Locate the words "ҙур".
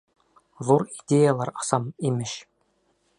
0.69-0.85